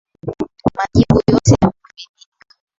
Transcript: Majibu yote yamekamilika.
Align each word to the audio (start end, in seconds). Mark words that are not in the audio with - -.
Majibu 0.77 1.15
yote 1.31 1.51
yamekamilika. 1.61 2.47